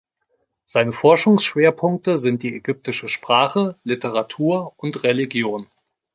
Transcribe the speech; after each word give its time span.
Seine 0.65 0.93
Forschungsschwerpunkte 0.93 2.17
sind 2.17 2.41
die 2.41 2.55
ägyptische 2.55 3.07
Sprache, 3.07 3.75
Literatur 3.83 4.73
und 4.77 5.03
Religion. 5.03 5.67